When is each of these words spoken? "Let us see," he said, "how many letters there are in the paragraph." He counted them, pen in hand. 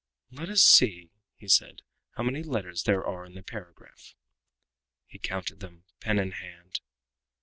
"Let 0.31 0.49
us 0.49 0.63
see," 0.63 1.11
he 1.35 1.47
said, 1.47 1.83
"how 2.17 2.23
many 2.23 2.41
letters 2.41 2.81
there 2.81 3.05
are 3.05 3.23
in 3.23 3.35
the 3.35 3.43
paragraph." 3.43 4.15
He 5.05 5.19
counted 5.19 5.59
them, 5.59 5.83
pen 5.99 6.17
in 6.17 6.31
hand. 6.31 6.79